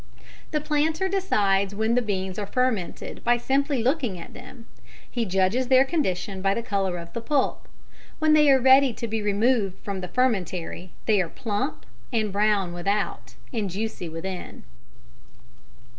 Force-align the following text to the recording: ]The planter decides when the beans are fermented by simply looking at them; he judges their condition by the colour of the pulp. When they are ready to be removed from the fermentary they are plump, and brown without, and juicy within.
]The 0.55 0.59
planter 0.59 1.07
decides 1.07 1.75
when 1.75 1.93
the 1.93 2.01
beans 2.01 2.39
are 2.39 2.47
fermented 2.47 3.23
by 3.23 3.37
simply 3.37 3.83
looking 3.83 4.17
at 4.19 4.33
them; 4.33 4.65
he 5.07 5.25
judges 5.25 5.67
their 5.67 5.85
condition 5.85 6.41
by 6.41 6.55
the 6.55 6.63
colour 6.63 6.97
of 6.97 7.13
the 7.13 7.21
pulp. 7.21 7.67
When 8.17 8.33
they 8.33 8.49
are 8.49 8.59
ready 8.59 8.93
to 8.93 9.07
be 9.07 9.21
removed 9.21 9.77
from 9.83 10.01
the 10.01 10.07
fermentary 10.07 10.89
they 11.05 11.21
are 11.21 11.29
plump, 11.29 11.85
and 12.11 12.33
brown 12.33 12.73
without, 12.73 13.35
and 13.53 13.69
juicy 13.69 14.09
within. 14.09 14.63